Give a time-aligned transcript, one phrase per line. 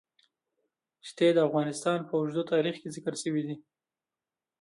[1.07, 3.55] ښتې د افغانستان په اوږده تاریخ کې ذکر شوی دی.